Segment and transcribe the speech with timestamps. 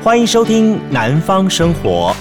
[0.00, 2.14] 欢迎收听《南方生活》。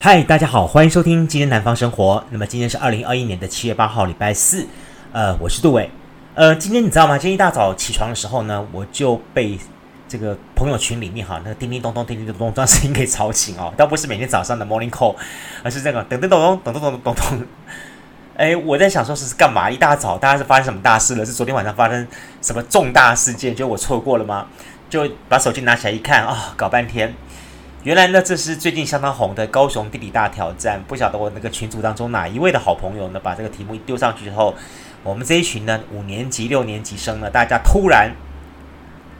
[0.00, 2.16] 嗨，大家好，欢迎收听今天《南方生活》。
[2.30, 4.66] 那么今天是二零二一年的七月八号，礼拜四。
[5.12, 5.90] 呃，我是杜伟。
[6.34, 7.16] 呃，今天你知道吗？
[7.16, 9.58] 今天一大早起床的时候呢，我就被
[10.06, 13.72] 这个朋友群里面哈，那个叮叮咚咚、叮叮咚咚这样声音给吵醒哦。
[13.78, 15.16] 倒不是每天早上的 morning call，
[15.62, 17.46] 而是这个噔噔咚咚、咚咚咚咚咚。
[18.34, 19.70] 哎，我在想说是是干嘛？
[19.70, 21.24] 一大早大家是发生什么大事了？
[21.24, 22.06] 是昨天晚上发生
[22.40, 23.54] 什么重大事件？
[23.54, 24.46] 就我错过了吗？
[24.88, 27.14] 就把手机拿起来一看啊、搞半天，
[27.82, 30.82] 原来呢这是最近相当红的高雄地理大挑战。
[30.88, 34.54] 不晓得我那个群组当中哪一位的好朋友呢，把这个题目一丢上去之后，
[35.02, 38.10] 我们这一群呢五年级、六年级生呢，大家突然。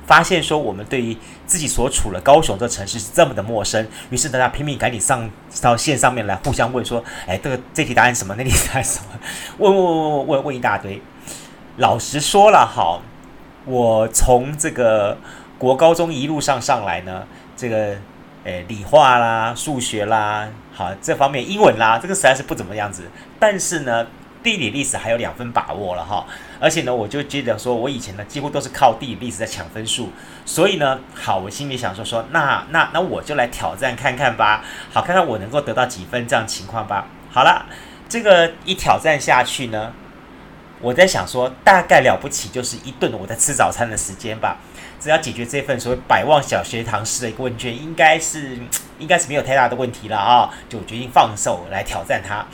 [0.06, 1.16] 发现说我们对于
[1.46, 5.30] 自己所处的高雄这城市是这么的陌生，于是大家拼命赶紧上
[5.60, 8.34] 到线上面来互相问说：“哎，这个这题答案什么？
[8.36, 9.06] 那题答案什么？”
[9.58, 11.00] 问问问问问问一大堆。
[11.76, 13.00] 老实说了，好，
[13.64, 15.16] 我从这个
[15.58, 17.96] 国高中一路上上来呢，这个
[18.44, 23.04] 诶理化啦、数学啦，好这方面英文啦，这个实在是不怎么样子。
[23.38, 24.06] 但是呢。
[24.42, 26.26] 地理历史还有两分把握了哈，
[26.60, 30.10] 而且呢，我就记得说，我以前呢几乎都是靠地理历史在抢分数，
[30.44, 37.06] 所以呢，好，我心里想说说，那那那我就来挑战看看吧，好，看看我能够得到几分这样情况吧。
[37.30, 37.66] 好了，
[38.08, 39.92] 这个一挑战下去呢，
[40.80, 44.58] 我在想说，大概了不起就是一顿我在吃早餐的时间吧，
[44.98, 48.58] 只要解决这份所谓百万小学堂式的一个问卷，应该是
[48.98, 52.44] 应该是没有太大的问题了啊，就决定放手来挑战它。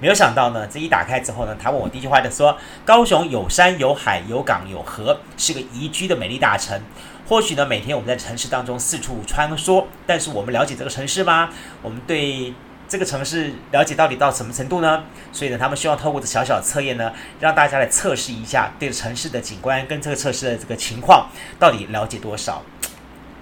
[0.00, 6.78] 没有想到呢，这一打开之后呢，他问我第一句话就说：“高雄有山有海有港有河，是个宜居的美丽大城。
[7.26, 11.48] 或许呢，每天我们在城市当中四处穿梭，但是我们了解这个城市吗？
[11.80, 12.52] 我们对
[12.86, 15.04] 这个城市了解到底到什么程度呢？
[15.32, 22.62] 所以呢，他们希望透过这小小的测验呢，让大家来测试一下对城市的景观跟这个测试的这个情况到底了解多少。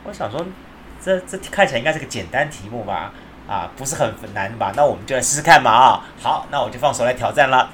[0.05, 0.47] 我想说，
[1.05, 3.13] 这这看起来应该是个简单题目吧。”
[3.49, 4.73] 啊，不是很难吧？
[4.77, 5.71] 那我们就来试试看嘛！
[5.71, 7.71] 啊，好，那我就放手来挑战了。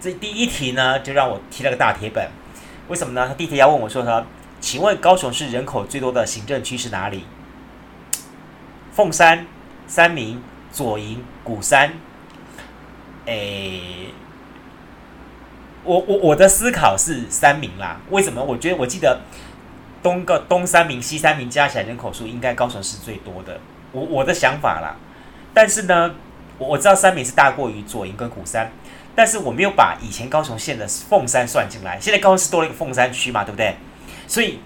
[0.00, 2.26] 这第一题呢，就让我提了个大铁本。
[2.88, 3.28] 为什么呢？
[3.28, 4.24] 他第一题要问我说：“他，
[4.60, 7.24] 请问高雄市人口最多的行政区是哪里？”
[8.92, 9.46] 凤山、
[9.86, 10.42] 三民、
[10.72, 11.92] 左营、鼓山。
[13.26, 14.06] 诶，
[15.84, 18.00] 我我我的思考是三民啦。
[18.08, 18.42] 为什么？
[18.42, 19.20] 我觉得我记得
[20.02, 23.60] 东个东三民、西三民加起来人口数应该高雄是最多的。
[23.92, 24.96] 我我的想法啦。
[25.52, 26.14] 但是呢，
[26.58, 28.70] 我我知道三民是大过于左营跟鼓山，
[29.14, 31.98] 但是我没有把以前高雄县的凤山算进来。
[32.00, 33.76] 现在高雄市多了一个凤山区嘛，对不对？
[34.26, 34.60] 所以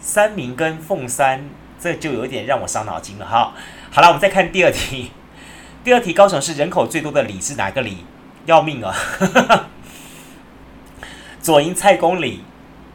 [0.00, 1.44] 三民跟凤山，
[1.78, 3.26] 这就有点让我伤脑筋了。
[3.26, 3.52] 哈，
[3.90, 5.10] 好了，我们再看第二题。
[5.84, 8.06] 第二题，高雄市人口最多的里是哪个里？
[8.46, 8.94] 要命啊！
[11.42, 12.42] 左营蔡公里，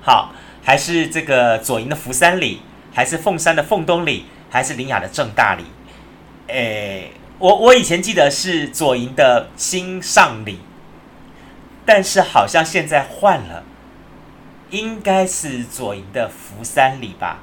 [0.01, 5.66] 好，还是这个左营的福山里，还是凤山的凤东里，还是林雅的正大里？
[6.47, 7.12] 诶。
[7.39, 10.59] 我我以前记得是左营的新上里，
[11.85, 13.63] 但是好像现在换了，
[14.72, 17.39] 应该是左营的福山里吧？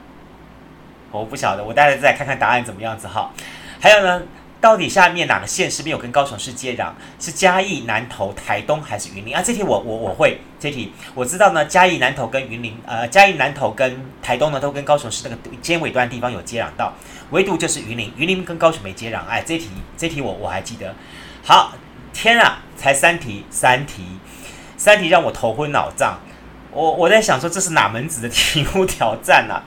[1.11, 3.33] 我不晓得，我待会再看看答案怎么样子哈。
[3.81, 4.23] 还有呢，
[4.61, 6.91] 到底下面哪个县市没有跟高雄市接壤？
[7.19, 9.41] 是嘉义、南投、台东还是云林啊？
[9.43, 11.65] 这题我我我会，这题我知道呢。
[11.65, 16.93] 嘉义、南投跟云林，呃，嘉义、南投跟台东呢，都跟高雄市那个尖尾端地方有接壤到。
[17.31, 19.21] 唯独就是云林，云林跟高雄没接壤。
[19.29, 20.95] 哎，这题这题我我还记得。
[21.45, 21.73] 好，
[22.13, 24.05] 天啊，才三题，三题，
[24.77, 26.21] 三题让我头昏脑胀。
[26.71, 29.63] 我我在想说，这是哪门子的题目挑战啊？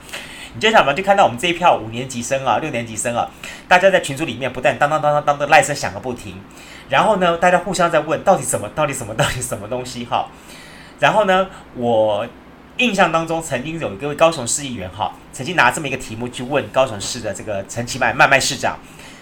[0.54, 3.28] 你就想吧，就看到我们这一票五年级生啊，六年级生啊，
[3.68, 6.40] 大家在群组里面不但当当当当当的赖声响个不停，
[6.88, 10.28] 然后呢，大家互相在问到底什么，到底什么，到底什么东西哈。
[10.98, 12.26] 然后呢，我。
[12.80, 18.78] 印象当中，曾经有一个高雄市议员哈，曾经拿这么一个题目去问高雄市的这个陈其迈迈迈市长，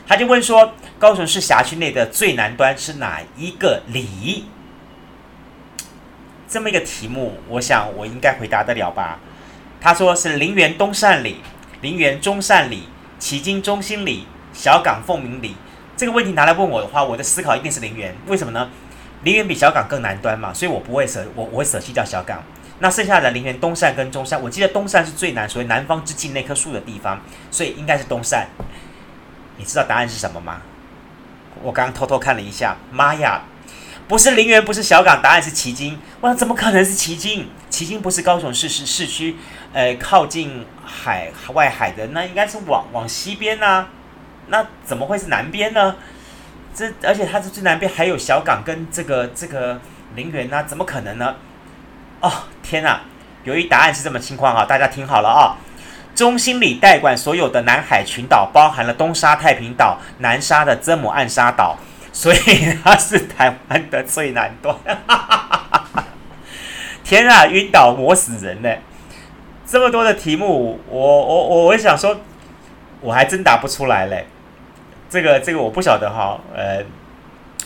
[0.06, 4.44] 他就问说，高雄市辖区内的最南端是哪一个里？
[6.48, 9.18] 这么一个题目，我想我应该回答得了吧？
[9.80, 11.40] 他说是林园东善里、
[11.80, 12.84] 林园中善里、
[13.18, 15.56] 旗津中心里、小港凤鸣里。
[15.96, 18.14] 这个问题拿来问我的话，我的思考一定是林园。
[18.28, 18.70] 为什么呢？
[19.24, 22.40] 林园比小港更南端嘛，所以我不会舍我我会舍弃掉小港。
[22.80, 27.20] 那剩下的林园东善跟中善，我记得东善是最南，所谓南方之境那棵树的地方，
[27.50, 28.48] 所以应该是东善。
[29.56, 30.62] 你知道答案是什么吗？
[31.60, 33.42] 我刚刚偷偷看了一下，妈呀，
[34.06, 35.98] 不是林园，不是小港，答案是旗津。
[36.20, 37.50] 哇，怎么可能是旗津？
[37.68, 39.36] 旗津不是高雄市市市区，
[39.72, 43.88] 呃，靠近海外海的，那应该是往往西边啊。
[44.46, 45.96] 那怎么会是南边呢？
[46.72, 49.80] 这而且它是最南边，还有小港跟这个这个
[50.14, 51.34] 林园啊，怎么可能呢？
[52.20, 52.32] 哦，
[52.62, 53.00] 天哪！
[53.44, 55.56] 由于答案是这么情况哈，大家听好了啊。
[56.14, 61.78] 中心里代管所有的南海群岛，包含了东沙太平岛、南沙的曾母暗沙岛，
[62.12, 64.76] 所以它是台湾的最南端。
[67.04, 68.68] 天啊，晕倒，磨死人呢！
[69.64, 72.20] 这么多的题目，我我我我想说，
[73.00, 74.26] 我还真答不出来嘞。
[75.08, 76.82] 这个这个我不晓得哈，呃，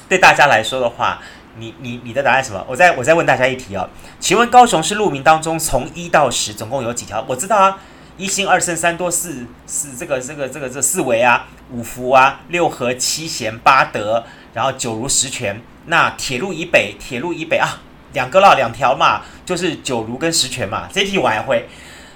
[0.09, 1.19] 对大家来说的话。
[1.57, 2.65] 你你你的答案什么？
[2.67, 3.89] 我再我再问大家一题哦，
[4.19, 7.23] 请问高雄市路名当中从一到十总共有几条？
[7.29, 7.79] 我知道啊，
[8.17, 15.61] 一星二圣三多四四这个这个这个这四维啊，五福啊，六合七贤八德，然后九如十全。
[15.87, 17.81] 那铁路以北，铁路以北啊，
[18.13, 20.89] 两个了两条嘛，就是九如跟十全嘛。
[20.93, 21.69] 这题我还会，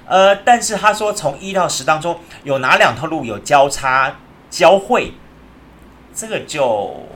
[0.06, 4.16] 呃，但是他说从一到十当中有哪两条路有交叉
[4.48, 5.12] 交汇？
[6.14, 7.06] 这个就。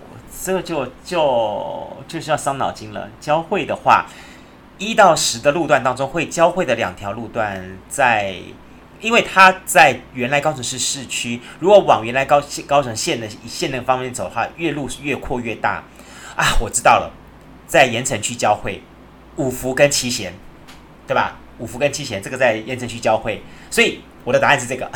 [0.42, 3.08] 这个就就就是要伤脑筋了。
[3.20, 4.06] 交汇的话，
[4.78, 8.36] 一到十的路段当中会交汇的两条路段在，
[9.00, 15.82] 因为它在原来高雄市市区，如果往原来高高雄县的县那个方面走的话，越路越扩越大
[16.34, 16.56] 啊！
[16.58, 17.12] 我知道了，
[17.66, 18.82] 在盐埕区交汇，
[19.36, 20.32] 五福跟七贤，
[21.06, 21.36] 对吧？
[21.58, 24.90] 五福跟七贤这个在盐埕区交汇，所以我的答案是这个，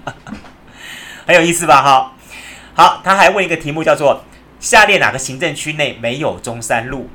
[1.26, 1.82] 很有意思吧？
[1.82, 2.12] 哈，
[2.74, 4.24] 好，他还问一个题目叫做。
[4.60, 7.08] 下列哪个行政区内没有中山路？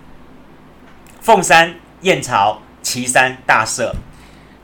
[1.21, 3.95] 凤山、燕巢、旗山、大社。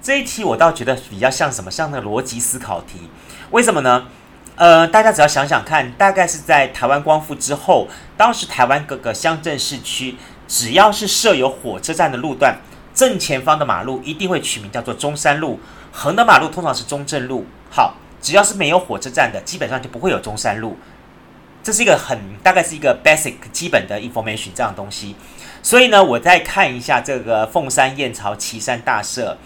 [0.01, 1.69] 这一题我倒觉得比较像什么？
[1.69, 3.07] 像那个逻辑思考题。
[3.51, 4.07] 为什么呢？
[4.55, 7.87] 呃，大家只要想想看，大概是在台湾光复之后，
[8.17, 10.17] 当时台湾各个乡镇市区，
[10.47, 12.57] 只要是设有火车站的路段，
[12.95, 15.59] 正前方的马路一定会取名叫做中山路，
[15.91, 17.45] 横的马路通常是中正路。
[17.69, 20.75] 好，只要是没有火车站的，基本上就不会有中山路。
[21.63, 25.15] 这是一个很大概是一个 basic 基本的 information 这样东西，
[25.61, 29.37] 所以呢，我再看一下这个凤山、燕巢、旗山、大社。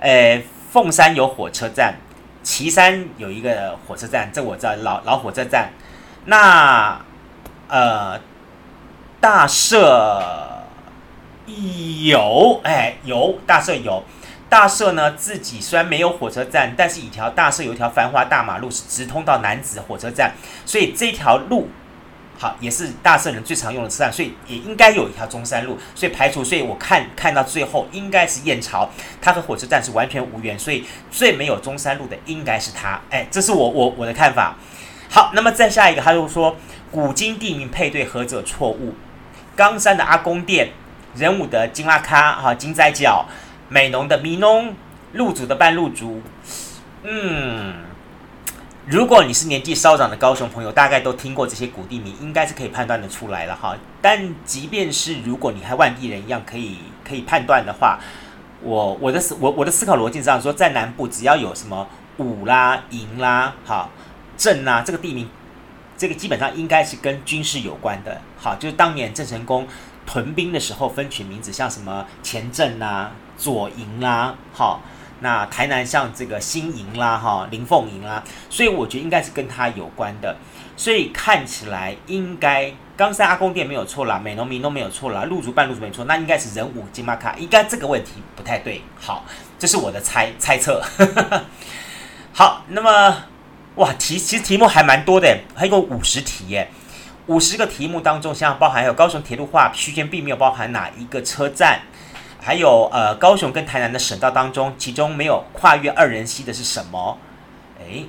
[0.00, 1.96] 诶，凤山有火车站，
[2.42, 5.70] 旗山有一个火车站，这我知道老老火车站。
[6.24, 7.00] 那
[7.68, 8.18] 呃，
[9.20, 10.22] 大社
[11.46, 14.02] 有，哎，有大社有。
[14.50, 20.32] 大社呢，自己虽然没有火车站，但是一条大社有一条繁华大马路是直通到楠梓火车站，
[20.66, 21.68] 所以这条路
[22.36, 28.90] 好也是大社人最常用的车站，所以也应该有一条中山路，所以排除，所以我看看到最后应该是燕巢，
[29.22, 34.56] 它和火车站是完全无缘，所以最没有中山路的应该是它，哎，这是我我我的看法。
[35.08, 36.56] 好，那么再下一个，他就说
[36.90, 38.94] 古今地名配对何者错误？
[39.54, 40.70] 冈山的阿公店，
[41.14, 43.24] 仁武的金拉卡，哈金仔角。
[43.72, 44.74] 美浓的米农，
[45.12, 46.20] 路竹的半路竹，
[47.04, 47.72] 嗯，
[48.84, 53.76] 如果你是年纪稍长的高雄朋友，大概都听过这些古地名，应该是可以判断得出来了哈。
[54.02, 56.78] 但即便是如果你和外地人一样可以
[57.08, 58.00] 可以判断的话，
[58.60, 61.86] 我我的思我我的思考逻辑上说，在南部只要有什么
[62.16, 63.88] 武啦、营啦、哈
[64.36, 65.28] 镇啊，这个地名，
[65.96, 69.68] 这个基本上应该是跟军事有关的，好，就是当年郑成功
[70.04, 73.12] 屯兵的时候分取名字，像什么前镇呐。
[73.40, 74.82] 左营啦，好，
[75.20, 80.36] 那台南像这个新营啦，哈，林凤营啦，所以我觉得应该是跟它有关的，
[80.76, 89.24] 所以看起来应该冈山阿公店没有错啦，美浓民都没有错啦，路竹半路竹没错，那应该是人武金马卡，应该这个问题不太对，好，
[89.58, 90.82] 这是我的猜猜测，
[92.34, 93.24] 好，那么
[93.76, 96.70] 哇题其实题目还蛮多的，还有五十题耶，
[97.28, 101.80] 五十个题目当中，像包含有高雄铁路化区间并没有包含哪一个车站。
[102.50, 107.16] 还有呃，高雄跟台南的省道当中，其中没有跨越二仁溪的是什么？
[107.78, 108.06] 诶，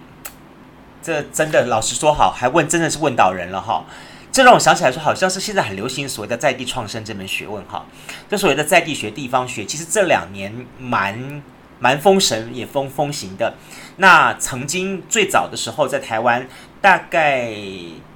[1.00, 3.86] 这真的老实说好，还问真的是问到人了哈。
[4.31, 7.86] 这让我想起来说，好像是现在很流行所谓的在地创生这门学问哈。
[8.27, 11.43] 这所谓的在地学、地方学，其实这两年蛮
[11.77, 13.53] 蛮风神也风风行的。
[13.98, 16.48] 那曾经最早的时候，在台湾
[16.82, 17.54] 大概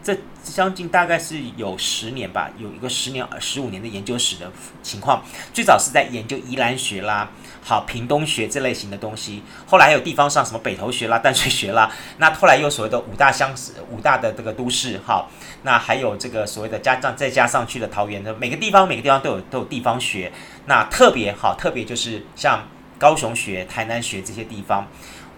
[0.04, 0.18] 这。
[0.46, 4.52] 将近大概是有十年吧，有一个十年、十五年的研究史的
[4.84, 5.24] 情况。
[5.52, 7.32] 最早是在研究宜兰学啦，
[7.64, 9.42] 好屏东学这类型的东西。
[9.66, 11.92] 后来还有地方上什么北投学啦、淡水学啦。
[12.20, 13.56] 那后来又所谓的五大乡、
[13.90, 15.32] 五大的这个都市，好，
[15.64, 20.32] 那还有这个所谓的加上再加上去的桃园的每个地方，每个地方都有都有地方学。
[20.68, 22.68] 那特别好，特别就是像
[23.00, 24.88] 高雄学、台南学这些地方。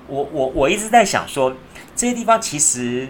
[0.09, 1.53] 我我我一直在想说，
[1.97, 3.09] 这些地方其实。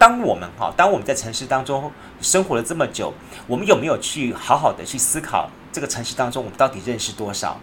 [0.00, 1.90] 当我们哈，当我们在城市当中
[2.20, 3.12] 生活了这么久，
[3.48, 7.58] 我们有没有去好好的去思考这个城市当中我们到底认识多少？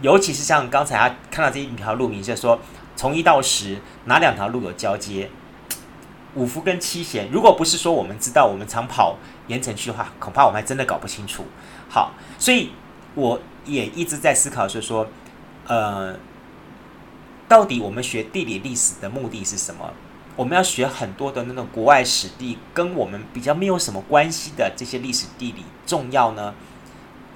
[0.00, 2.60] 尤其是像刚才他看到这一条路名，就说
[2.94, 5.28] 从一到十哪两条路有交接？
[6.36, 9.16] 五福跟七贤，如果不是说我们知道我们常跑
[9.48, 11.44] 盐城区的话，恐怕我们还真的搞不清楚。
[11.88, 12.70] 好，所以
[13.16, 15.04] 我也一直在思考，就是说，
[15.66, 16.14] 呃，
[17.50, 19.92] 到底我们学地理历史的目的是什么？
[20.36, 26.54] 我们要学很多的那种国外史地，跟我们比较没有什么关系的这些历史地理重要呢？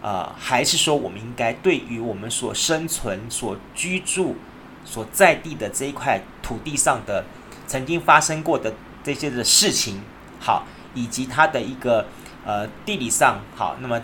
[0.02, 4.36] 呃，还是说我们应该对于我们所生存、所居住、
[4.84, 7.24] 所在地的这一块土地上的
[7.66, 10.00] 曾经发生过的这些的事情，
[10.38, 12.06] 好，以及它的一个
[12.46, 14.00] 呃地理上好，那么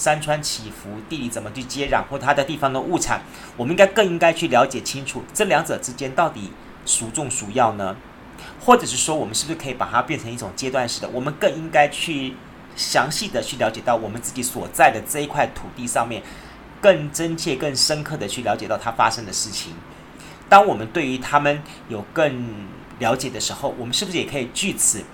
[0.00, 3.20] 山川起伏，地理怎么去接壤，或它的地方的物产，
[3.58, 6.50] 我们应该更应该去了解清楚这两者之间到底
[6.86, 7.94] 孰重孰要呢？
[8.58, 11.08] 或者是说，我们是不是可以把它变成一种阶段式的？
[11.10, 12.34] 我们更应该去
[12.74, 16.22] 详细的去了解到我们自己所在的这一块土地上面，
[16.80, 19.74] 更真切、更深刻的去了解到它发生的事情。
[20.48, 22.66] 当我们对于他们有更
[22.98, 25.04] 了解的时候，我们是不是也可以据此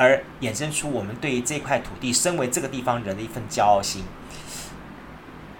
[0.00, 4.02] 而衍生出我们对于这块土地身为这个地方人的一份骄傲心？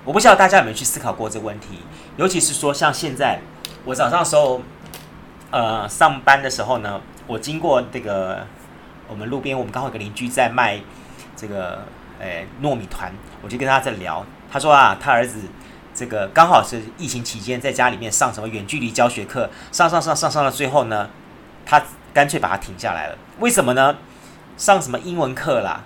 [0.07, 1.81] 我不知道大家有没有去思考过这个问题，
[2.17, 3.41] 尤其是说像现在
[3.85, 4.63] 我早上的时候，
[5.51, 6.99] 呃，上班的时候呢。
[7.27, 8.45] 我经过这个
[9.07, 10.81] 我们路边，我们刚好有个邻居在卖
[11.37, 11.85] 这个
[12.19, 14.27] 诶糯米团，我就跟他在聊。
[14.51, 15.43] 他说啊，他儿子
[15.95, 21.09] 这个刚好是疫情期间在家里面上什么远距离教学课，上上上上上到最后呢，
[21.65, 21.81] 他
[22.13, 23.17] 干脆把它停下来了。
[23.39, 23.97] 为什么呢？
[24.61, 25.83] 上什么英文课啦？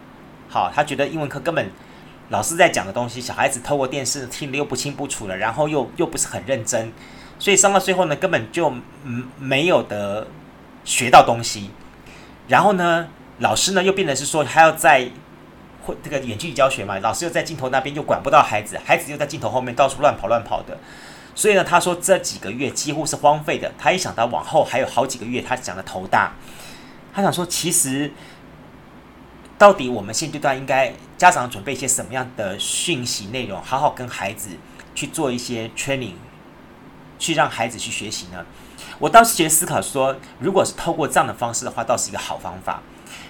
[0.50, 1.70] 好，他觉得英文课根本
[2.30, 6.92] 老师在讲的东西，小孩子透过电视听得又不清不楚了，然后又又不是很认真，
[7.38, 8.72] 所以上到最后呢，根本就
[9.38, 10.26] 没有的。
[10.86, 11.70] 学到东西，
[12.46, 15.08] 然后呢，老师呢又变得是说还要在
[15.82, 20.76] 会这个远距离教学嘛，老师又在镜头那边又管不到孩子，孩子又在镜头后面到处乱跑乱跑的，
[21.34, 23.72] 所以呢，他说这几个月几乎是荒废的。
[23.78, 26.34] 他一想到往后还有好几个月，他讲得头大。
[27.14, 28.12] 他想说，其实
[29.64, 34.50] 到底我们现阶段应该家长准备一些什么样的讯息内容，好好跟孩子
[34.94, 36.16] 去做一些 training，
[37.18, 38.44] 去让孩子去学习呢？
[38.98, 42.82] 我倒是觉得思考说，如果是透过这样的方式的话，倒是一个好方法。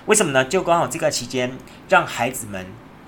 [0.07, 0.45] 为什么呢？
[0.45, 1.57] 就刚好这个期间，
[1.89, 2.67] 让孩子们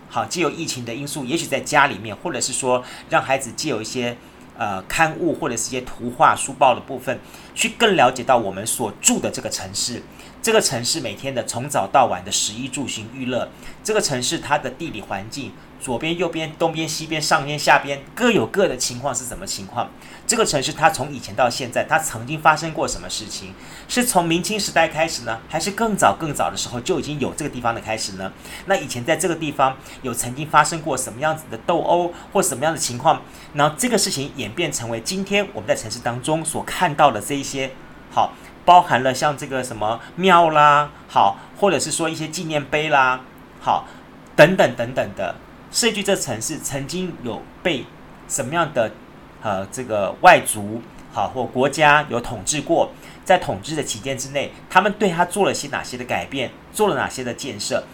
[0.08, 4.16] 好借由疫情的因素，也许在家里面，或者是说让孩子借由一些
[4.56, 7.18] 呃刊物或者是一些图画书报的部分，
[7.56, 10.04] 去更了解到我们所住的这个城市，
[10.46, 13.48] 这个城市每天的从早到晚的食衣住行娱乐，
[13.82, 15.50] 这个城市它的地理环境。
[15.80, 19.90] 左边、右边、东边、西边、上边、下边，各有各的情况是什么情况？
[20.24, 23.54] 这个城市它从以前到现在，它曾经发生过什么事情？
[23.88, 28.32] 是从明清时代开始呢，还是更早更早的时候就已经有这个地方的开始呢？
[28.66, 33.20] 那以前在这个地方有曾经发生过什么样子的斗殴或什么样的情况？
[33.54, 37.72] 然后这个事情演变成为今天我们在城市当中所看到的这一些，
[38.12, 38.32] 好，
[38.66, 43.20] 包含了像这个什么庙啦，好，或者是说一些纪念碑啦，
[43.60, 43.86] 好，
[44.34, 45.36] 等等等等的。
[45.70, 47.86] 设计这城市曾经有被
[48.28, 48.90] 什么样的
[49.42, 50.82] 呃这个外族
[51.12, 52.90] 好或国家有统治过，
[53.24, 57.84] 在统治的期间之内，他们对他做了些哪些的改变，做了哪些的建设，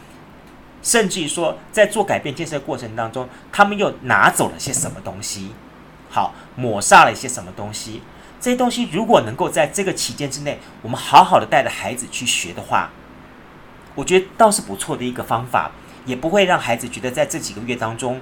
[0.83, 5.53] 甚至于说在做改变建设过程当中，他们又拿走了些什么东西，
[6.09, 8.03] 好抹煞了一些什么东西。
[8.43, 12.91] 这些东西如果能够在这个期间之内，我们好好的带着孩子去学的话，
[13.95, 15.71] 我觉得倒是不错的一个方法。
[16.05, 18.21] 也不会让孩子觉得在这几个月当中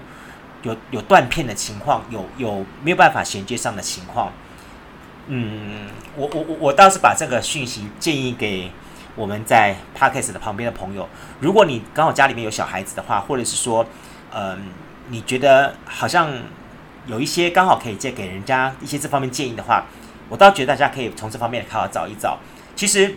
[0.65, 4.31] 有有断片的情况，有有没有办法衔接上的情况。
[5.29, 8.71] 嗯，我我我我倒是把这个讯息建议给
[9.17, 11.09] 我们在 Podcast 的旁边的朋友。
[11.41, 13.87] 如果你刚好家里面有小孩子的话，或者是说，
[14.35, 14.59] 嗯、
[15.09, 16.31] 你觉得好像
[17.07, 19.87] 有一些刚好可以借给人家一些这方面建议的话，
[20.31, 22.39] 我倒觉得大家可以从这方面好好找一找。
[22.75, 23.17] 其实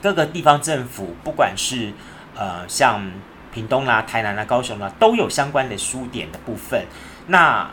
[0.00, 1.92] 各个地方政府，不管是
[2.36, 3.10] 呃像。
[3.52, 6.84] 屏东啦、台南啦、高雄啦，都有相关的书点的部分。
[7.28, 7.66] 那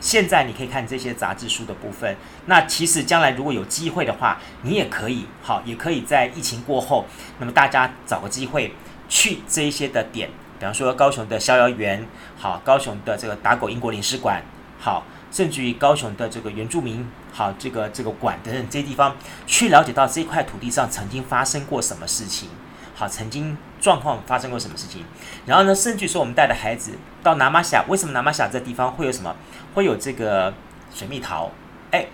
[0.00, 2.16] 现在你可以看这些杂志书的部分。
[2.46, 7.06] 那其实将来如果有机会的话，你也可以好，也可以在疫情过后，
[7.38, 8.74] 那么大家找个机会
[9.08, 10.28] 去这一些的点，
[10.58, 12.04] 比方说高雄的逍遥园，
[12.36, 14.42] 好，高雄的这个打狗英国领事馆，
[14.80, 22.50] 好，甚至于高雄的这个原住民，好，这个这个馆等等这些地方，去了解到这块土地上曾经发生过什么事情。
[22.94, 25.04] 好，曾经状况发生过什么事情？
[25.46, 29.34] 然后呢，甚至说我们带着孩子到南马峡，为什么南马峡这地方会有什么？
[29.74, 30.52] 会有这个
[30.94, 31.50] 水蜜桃？
[31.90, 32.06] 哎，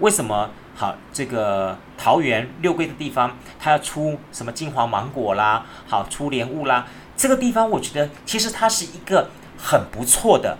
[0.00, 0.50] 为什么？
[0.74, 5.64] 好，这个桃园六龟的地方，它要出什么金黄芒果啦？
[5.88, 6.86] 好，出莲雾啦？
[7.16, 10.58] 这个地方我觉得其实它是一个很不错的，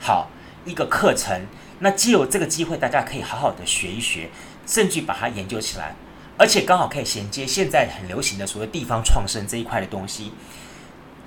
[0.00, 0.30] 好
[0.68, 1.46] 一个课程。
[1.80, 4.28] 那既有这个机会，大家可以好好的学一学，
[4.66, 5.94] 甚至把它研究起来。
[6.36, 10.32] 而且刚好可以衔接现在很流行的所谓地方创生这一块的东西。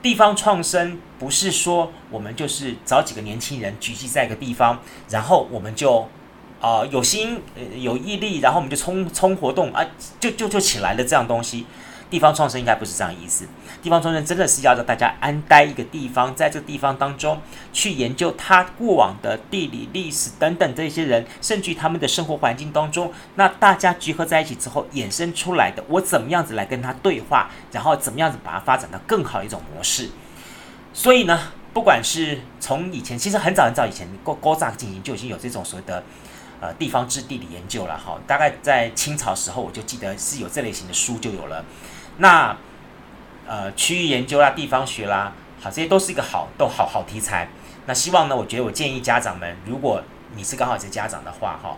[0.01, 4.79] 地方创生不是说我们就是找几个年轻人聚集在一个地方，
[5.09, 6.07] 然后我们就
[6.59, 7.41] 啊、有心
[7.75, 9.83] 有毅力，然后我们就冲冲活动啊，
[10.19, 11.65] 就就就起来了这样东西。
[12.11, 13.47] 地方创生应该不是这样意思。
[13.81, 17.41] 地方创生真的是要让大家安待一个地方，在这个地方当中
[17.73, 30.09] 去研究他过往的地理、历史等等这些人，甚至于他们的生活环境当中，那大家集合在一起之后衍生出来的，我怎么样子来跟他对话，然后怎么样子把它发展到更好的一种模式。
[30.93, 31.39] 所以呢，
[31.73, 36.03] 不管是从以前，其实很早很早以前，高高乍进行就已经有这种所谓的
[36.59, 38.19] 呃地方之地理研究了哈。
[38.27, 41.63] 大概在清朝时候，我就记得是有这类型的书就有了。
[42.17, 42.55] 那，
[43.47, 47.47] 呃，区域研究啦，地方学啦，好，这些都是一个好，都好好题材。
[47.85, 50.01] 那希望呢，我觉得我建议家长们，如果
[50.35, 51.75] 你是刚好是家长的话，哈，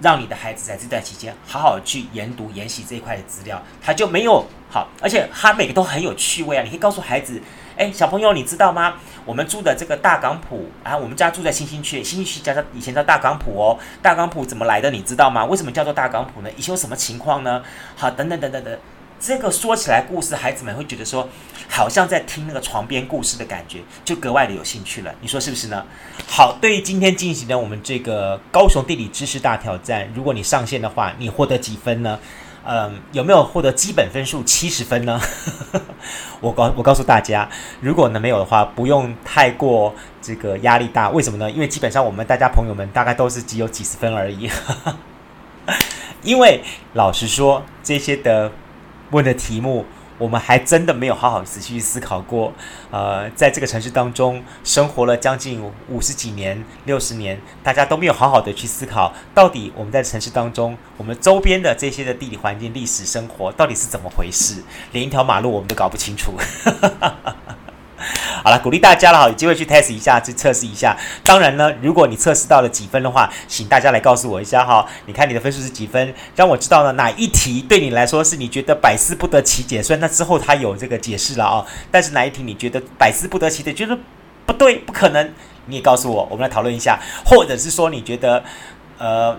[0.00, 6.62] 让你的孩子在这段期间好好去研读、研习这一块的资料，他就没有好，而且他每个都很有趣味啊。
[6.62, 7.40] 你可以告诉孩子，
[7.76, 8.94] 哎，小朋友，你知道吗？
[9.26, 13.78] 我们住的这个大港埔啊，我们家住在新兴区，新兴区叫以前叫大港埔哦。
[14.00, 14.90] 大港埔怎么来的？
[14.90, 15.44] 你知道吗？
[15.44, 16.50] 为什么叫做大港埔呢？
[16.56, 17.62] 以前有什么情况呢？
[17.94, 18.78] 好，等等等等等。
[19.20, 21.28] 这个说起来故事，孩子们会觉得说，
[21.68, 25.14] 好像在听那个床边故事的感觉，就格外的有兴趣了。
[25.20, 25.84] 你说是不是呢？
[26.26, 32.18] 好，对于今天进行的我们这个高雄地理知识大挑战，如果你上线的话，你获得几分呢？
[32.64, 35.20] 嗯，有没有获得基本分数七十分呢？
[36.40, 37.46] 我告我告诉大家，
[37.82, 41.10] 如果呢没有的话，不用太过这个压力大。
[41.10, 41.50] 为什么呢？
[41.50, 44.50] 因为基本上我们大家朋友们大概都是只有几十分而已。
[46.24, 46.62] 因为
[46.94, 48.50] 老实说，这些的。
[49.10, 49.84] 问的题目，
[50.18, 52.52] 我们还真的没有好好仔细去思考过。
[52.90, 64.62] 呃，在这个城市当中生活了将近五十几年、六十年，大家都没有好好的去思考，到底我们在城市当中，我们周边的这些的地理环境、历史生活到底是怎么回事？
[64.92, 66.34] 连一条马路我们都搞不清楚。
[68.50, 70.96] 好了，鼓励大家了哈，有机会去 test 一下，去测试一下。
[71.22, 74.84] 当然呢，如果你测试到了几分的话，请大家来告诉我一下哈。
[75.06, 79.80] 你看你的分数是几分，让我知道呢哪一题对你来说是你觉得百思不得其解。
[79.80, 83.96] 虽然那之后他有这个解释了啊，但是哪一题你觉得百思不得其解，觉得
[84.44, 85.32] 不对，不可能，
[85.66, 86.98] 你也告诉我，我们来讨论一下。
[87.24, 88.42] 或者是说你觉得，
[88.98, 89.38] 呃。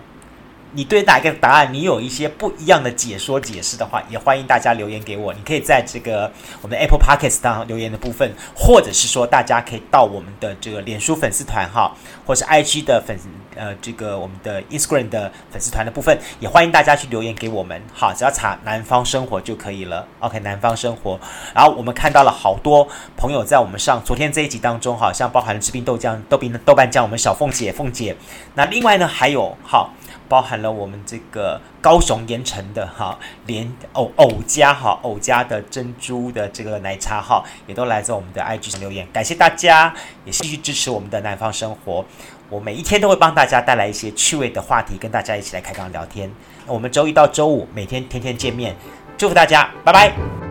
[0.74, 5.34] 你对哪一个答案，你有一些不一样的解说解释的话，也欢迎大家留言给我。
[5.34, 6.32] 你可以在这个
[6.62, 11.92] 我们的 Apple Podcast 当留言的部分，或者是说大家可以到我们的这个脸书粉丝团哈，
[12.26, 13.20] 或是 IG 的粉
[13.56, 17.82] 呃这个我们的 Instagram 的粉丝团的部分，也欢迎大家去留言给我们。
[17.94, 20.08] 好，只要查南方生活就可以了。
[20.20, 21.20] OK，南方生活。
[21.54, 28.16] 然后我们看到了好多朋友在我们上昨天这一集当中，好像包含了知冰豆浆、豆冰豆瓣酱，我们小凤姐、凤姐。
[28.56, 29.94] 那另外呢，还有好。
[30.32, 42.06] 包含了我们这个高雄盐埕的哈，连偶偶家哈，偶家的珍珠的这个奶茶哈，也都来自我们的 IG 留言，感谢大家，也继续支持我们的南方生活。
[42.50, 46.32] 我每一天都会帮大家带来一些趣味的话题，跟大家一起来开杠聊天。
[46.66, 48.74] 我们周一到周五每天天天见面，
[49.18, 50.51] 祝福大家，拜拜。